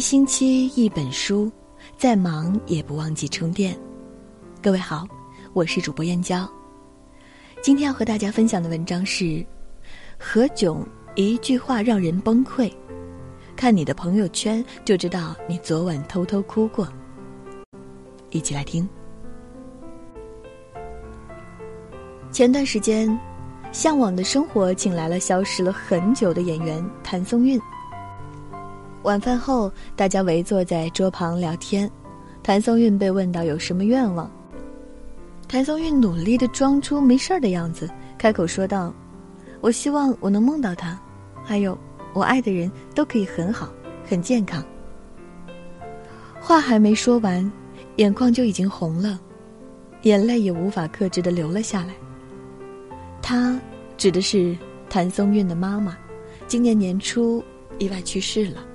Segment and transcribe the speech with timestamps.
[0.00, 1.52] 星期一本书，
[1.98, 3.78] 再忙也不忘记充电。
[4.62, 5.06] 各位好，
[5.52, 6.50] 我是主播燕娇。
[7.60, 9.44] 今天要和大家分享的文章是
[10.18, 10.82] 何炅
[11.16, 12.72] 一句话让人崩溃，
[13.54, 16.88] 看你的朋友圈就知道你昨晚偷偷哭过。
[18.30, 18.88] 一起来听。
[22.32, 23.10] 前段时间，
[23.70, 27.60] 《向往的生活》请来了消失了很久的演员谭松韵。
[29.02, 31.90] 晚饭后，大家围坐在桌旁聊天。
[32.42, 34.30] 谭松韵被问到有什么愿望，
[35.48, 38.92] 谭松韵努力的装出没事儿的样子，开口说道
[39.60, 40.98] ：“我希望我能梦到他，
[41.44, 41.76] 还有
[42.12, 43.72] 我爱的人都可以很好，
[44.06, 44.64] 很健康。”
[46.40, 47.50] 话还没说完，
[47.96, 49.20] 眼眶就已经红了，
[50.02, 51.94] 眼泪也无法克制的流了下来。
[53.22, 53.58] 她
[53.96, 54.56] 指的是
[54.88, 55.96] 谭松韵的妈妈，
[56.46, 57.42] 今年年初
[57.78, 58.66] 意外去世了。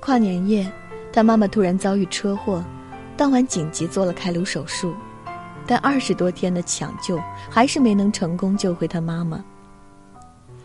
[0.00, 0.66] 跨年夜，
[1.12, 2.64] 他妈妈突然遭遇车祸，
[3.16, 4.94] 当晚紧急做了开颅手术，
[5.66, 7.20] 但二十多天的抢救
[7.50, 9.44] 还是没能成功救回他妈妈。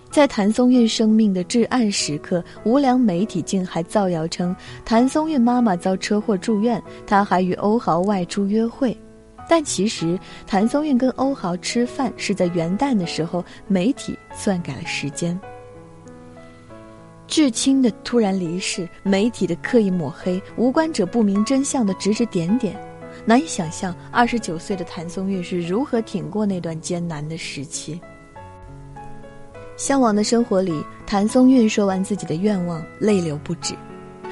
[0.09, 8.97] 在谭松韵生命的至暗时刻，无良媒体竟还造谣称谭松韵妈妈遭车祸住院，她还与欧豪外出约会，
[9.49, 15.37] 但其实谭松韵跟欧豪吃饭是在元旦的时候，媒体篡改了时间。
[17.27, 22.79] 至亲的突然离世，媒体的刻意抹黑，无关者不明真相的指指点点，
[23.25, 27.99] 难以想象二十九岁的谭松韵是如何挺过那段艰难的时期。
[29.75, 33.73] 向往的生活里，谭松韵说完自己的愿望，泪流不止，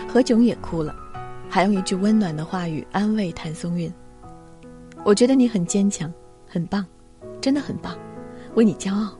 [0.07, 0.95] 何炅也哭了，
[1.49, 3.91] 还用一句温暖的话语安慰谭松韵
[5.03, 6.13] ：“我觉得你很坚强，
[6.47, 6.85] 很棒，
[7.41, 7.97] 真的很棒，
[8.53, 9.17] 为你骄傲。”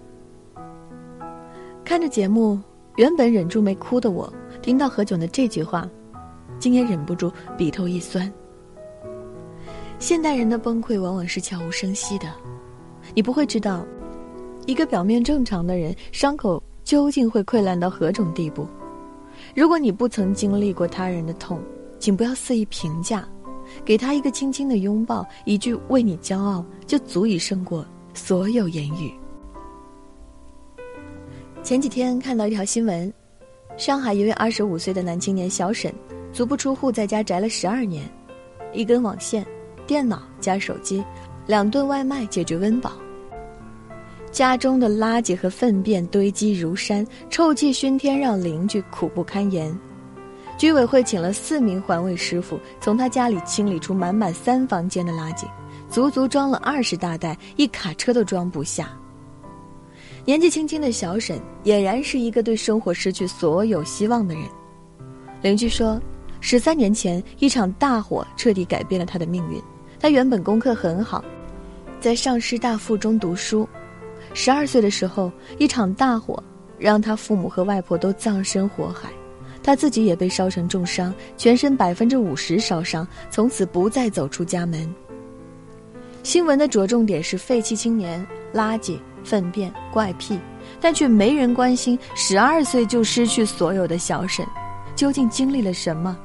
[1.84, 2.62] 看着节目。
[2.96, 5.90] 原本忍住没哭的我，听到何炅的这句话，
[6.60, 8.32] 竟也忍不住鼻头一酸。
[9.98, 12.28] 现代人的崩溃往往是悄无声息的，
[13.16, 13.84] 你不会知道，
[14.68, 18.68] 一个表面正常的人伤口究竟会溃烂到何种地步。
[19.56, 21.60] 如果你不曾经历过他人的痛，
[21.98, 23.28] 请不要肆意评价，
[23.84, 29.12] 给他一个轻轻的拥抱，一句“为你骄傲”，就足以胜过所有言语。
[31.64, 33.12] 前几天看到一条新闻，
[33.78, 35.94] 上海一位二十五岁的男青年小沈，
[36.34, 38.04] 足不出户在家宅了十二年，
[38.74, 39.46] 一根网线、
[39.88, 41.02] 电脑加手机，
[41.48, 42.92] 两顿外卖解决温饱。
[44.30, 49.74] 家中的垃圾和粪便堆积如山，臭气熏天，让邻居苦不堪言。
[50.58, 55.46] 居委会请了四名环卫师傅，从他家里清理出满满三房间的垃圾，
[55.90, 58.90] 足足装了二十大袋，一卡车都装不下。
[60.26, 64.44] 年纪轻轻的小沈俨然是一个对生活失去所有希望的人。
[65.42, 66.02] 邻居说，
[66.40, 69.62] 十三年前一场大火彻底改变了他的命运。
[70.00, 71.24] 他原本功课很好，
[72.00, 73.68] 在上师大附中读书。
[74.34, 76.42] 十二岁的时候，一场大火
[76.80, 79.10] 让他父母和外婆都葬身火海，
[79.62, 84.90] 他自己也被烧成重伤，全身百分之五十烧伤，从此不再走出家门。
[86.24, 88.98] 新闻的着重点是废弃青年、垃圾。
[89.26, 90.38] 粪便怪癖，
[90.82, 94.46] 但却没人关心十二岁就失去所有的小沈，
[94.98, 96.20] 究竟经历了什么？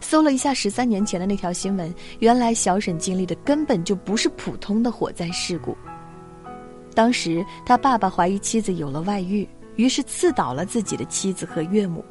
[0.00, 5.76] 搜了一下十三年前的那条新闻，原来小沈经历的根本就不是普通的火灾事故。
[6.94, 9.46] 当时他爸爸怀疑妻子有了外遇，
[9.76, 12.02] 于是刺倒了自己的妻子和岳母。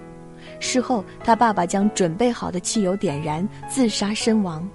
[0.60, 4.70] 事后他爸爸将准备好的汽油点燃，自杀身亡。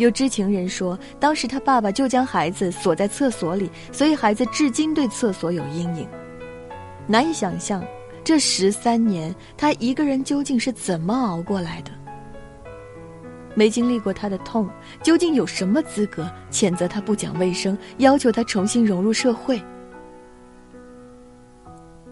[0.00, 6.08] 有知情人说，当时他爸爸就将孩子锁在厕所里，所以孩子至今对厕所有阴影。
[7.06, 7.84] 难以想象，
[8.24, 11.90] 这十三年他一个人究竟是怎么熬过来的。
[13.54, 14.66] 没经历过他的痛，
[15.02, 19.62] 究竟有什么资格谴责他不讲卫生，要求他重新融入社会？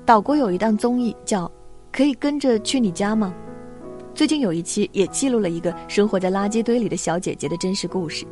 [0.04, 1.46] 岛国有一档综艺叫
[1.90, 3.34] 《可以跟着去你家吗》。
[4.18, 8.26] 最近有一期也记录了一个生活在垃圾堆里的小姐姐的真实故事。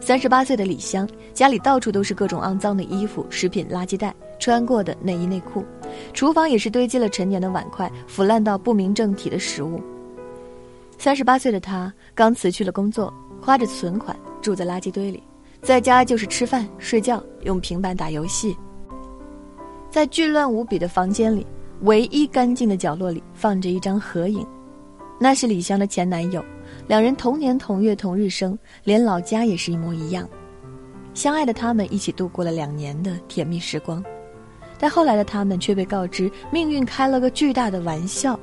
[0.00, 5.66] 三十八岁的李香，家里到处都是各种肮脏的衣服、食品垃圾袋、穿过的内衣内裤，
[6.14, 9.82] 厨房也是堆积了陈年的碗筷、腐烂到不明正体的食物。
[10.96, 15.22] 三十八岁的她刚辞去了工作，花着存款住在垃圾堆里，
[15.60, 18.56] 在家就是吃饭、睡觉，用平板打游戏。
[19.90, 21.46] 在巨乱无比的房间里，
[21.82, 24.42] 唯一干净的角落里放着一张合影。
[25.22, 26.44] 那是李湘的前男友，
[26.88, 30.28] 两人同年同月同日生，连老家也是一模一样。
[31.14, 34.02] 相爱的他们一起度过了两年的甜蜜时光，
[34.80, 38.36] 但后来的他们却被告知命运开了个巨大的玩笑，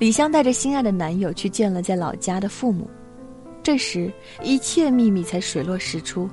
[0.00, 2.90] 李湘带着心爱的男友去见了在老家的父母，
[3.62, 4.12] 这时
[4.42, 6.28] 一切秘密才水落石出。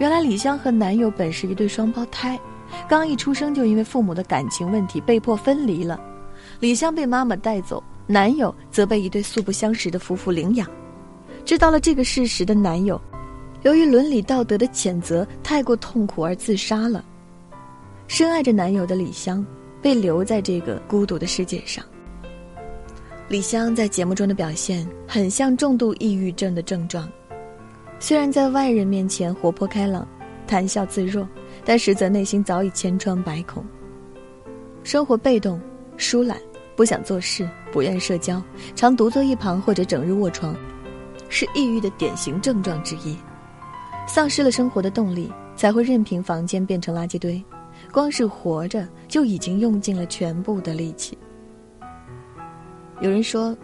[0.00, 2.36] 原来李湘和男友本是一对双胞胎，
[2.88, 6.00] 刚一出生就因为父母的感情问题被迫分离了。
[6.58, 10.68] 李湘被妈妈带走，男友则被一对素不相识的夫妇领养。
[11.44, 13.00] 知道了这个事实的男友，
[13.62, 17.04] 由于伦理道德的谴责太过痛苦而自杀了。
[18.06, 19.44] 深爱着男友的李湘，
[19.80, 21.84] 被留在这个孤独的世界上。
[23.28, 27.10] 李湘在节目中的表现很像重度抑郁症的症状，
[27.98, 30.06] 虽然在外人面前活泼开朗、
[30.46, 31.26] 谈笑自若，
[31.64, 33.64] 但实则内心早已千疮百孔。
[34.82, 35.58] 生活被动、
[35.96, 36.38] 疏懒，
[36.76, 38.42] 不想做事，不愿社交，
[38.74, 40.56] 常独坐一旁或者整日卧床，
[41.28, 43.16] 是抑郁的典型症状之一。
[44.06, 47.42] 丧失了生活的动力，才会任凭房间变成垃圾堆，
[47.92, 51.16] 光是活着就已经用尽了全部的力气。
[53.00, 53.56] 有人说，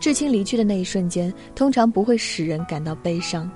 [0.00, 3.50] 至亲离去的那一瞬间，通常不会使人感到悲伤，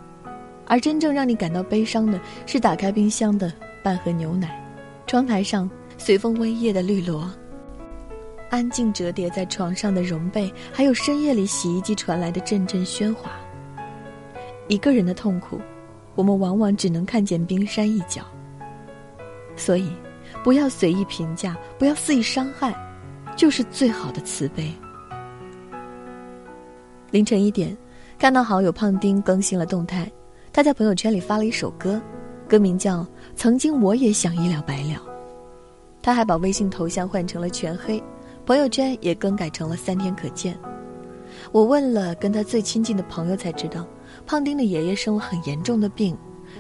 [0.66, 3.52] 而真正让你感到悲伤的是打开冰箱的
[3.82, 4.62] 半盒牛奶，
[5.06, 7.30] 窗台上随风微曳的绿萝，
[8.50, 13.32] 安静折叠在床上的绒被，还有深夜里洗衣机传来的阵阵喧哗。
[14.68, 15.60] 一个人的痛苦，
[16.14, 18.22] 我们往往只能看见冰山一角。
[19.56, 19.92] 所以，
[20.42, 22.74] 不要随意评价，不要肆意伤害，
[23.36, 24.72] 就是最好的慈悲。
[27.10, 27.76] 凌晨一点，
[28.18, 30.10] 看到好友胖丁更新了动态，
[30.52, 32.00] 他在朋友圈里发了一首歌，
[32.48, 33.00] 歌名叫
[33.34, 34.94] 《曾经我也想一了百了》。
[36.00, 38.02] 他还把微信头像换成了全黑，
[38.48, 40.58] 朋友圈也更改成了三天可见。
[41.52, 43.86] 我问了跟他最亲近的朋友，才知道，
[44.24, 46.16] 胖丁的爷爷生了很严重的病，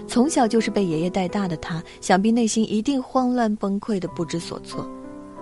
[0.06, 4.86] 从小就是被爷爷带大的他，想必内心一定慌乱崩溃的不知所措，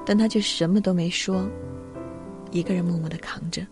[0.04, 1.44] 但他却什么都没说，
[2.52, 3.66] 一个人默默的扛着。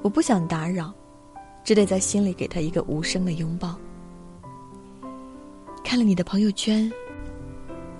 [0.00, 0.94] 我不想打扰，
[1.62, 3.78] 只得在心里给他一个无声的拥抱。
[5.84, 6.90] 看了你的朋友圈，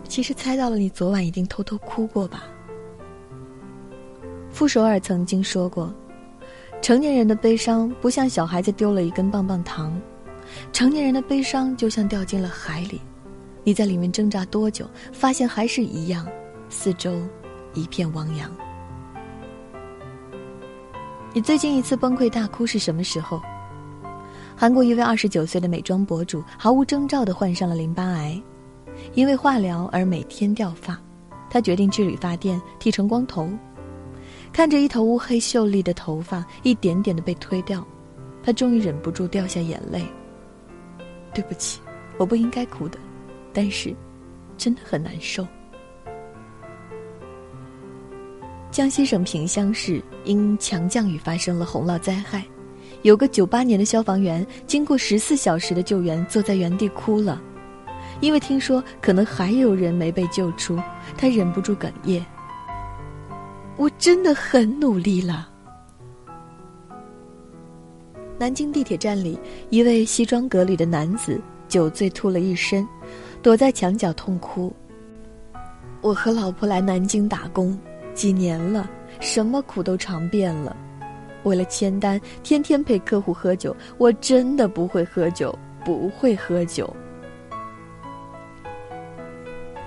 [0.08, 2.44] 其实猜到了你昨晚一定偷偷哭过吧？
[4.55, 5.93] 傅首尔曾经说过，
[6.81, 10.01] 成年人的悲伤不像小孩子丢了一根棒棒糖，
[10.73, 13.01] 成年人的悲伤就像掉进了海里，
[13.65, 16.25] 你在里面挣扎多久，发现还是一样，
[16.69, 17.21] 四周
[17.73, 18.49] 一片汪洋。
[21.33, 23.43] 你最近一次崩溃大哭是什么时候？
[24.55, 28.41] 韩国一位二十九岁的美妆博主毫无征兆地患上了淋巴癌，
[29.15, 30.97] 因为化疗而每天掉发，
[31.50, 33.49] 他决定去理发店剃成光头。
[34.55, 37.85] 看着一头乌黑秀丽的头发一点点的被推掉，
[38.41, 40.06] 他终于忍不住掉下眼泪。
[41.35, 41.81] 对不起，
[42.19, 42.97] 我不应该哭的，
[43.53, 43.93] 但是，
[44.56, 45.45] 真的很难受。
[48.71, 52.45] 江西省萍乡市因强降雨发生了洪涝灾害，
[53.03, 57.43] 有个九八年的消防员经过十四小时的救援，坐在原地哭了，
[58.21, 60.79] 因为听说可能还有人没被救出，
[61.19, 62.25] 他忍不住哽咽。
[63.76, 65.49] 我真的很努力了。
[68.38, 69.38] 南京地铁站里，
[69.71, 72.87] 一位西装革履的男子酒醉吐了一身，
[73.43, 74.75] 躲在墙角痛哭。
[76.00, 77.78] 我和老婆来南京打工。
[78.12, 78.88] 几年了，
[79.19, 80.76] 什么苦都尝遍了。
[81.43, 83.75] 为了签单，天天陪客户喝酒。
[83.99, 85.52] 我真的不会喝酒，
[85.85, 86.95] 不会喝酒。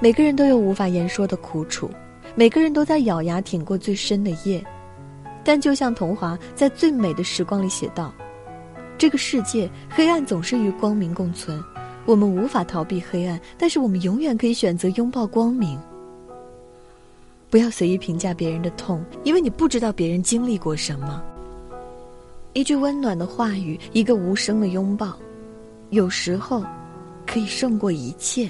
[0.01, 1.89] 每个人都有无法言说的苦楚，
[2.37, 4.63] 每个人都在咬牙挺过最深的夜。
[5.43, 8.13] 但就像童华在最美的时光里写道
[8.95, 11.59] ：“这个世界，黑暗总是与光明共存。
[12.05, 15.79] 我们无法逃避黑暗，但是我们永远可以选择拥抱光明。”
[17.49, 21.23] 不要随意评价别人的痛，因为你不知道别人经历过什么。
[22.53, 25.17] 一句温暖的话语，一个无声的拥抱，
[25.89, 26.63] 有时候
[27.25, 28.47] 可以胜过一切。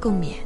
[0.00, 0.45] 共勉。